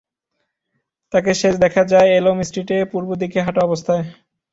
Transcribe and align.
তাকে 1.13 1.31
শেষ 1.41 1.53
দেখা 1.63 1.83
যায় 1.91 2.09
এলম 2.11 2.37
স্ট্রিটে 2.43 2.77
পূর্ব 2.91 3.09
দিকে 3.21 3.37
হাঁটা 3.45 3.61
অবস্থায়। 3.63 4.03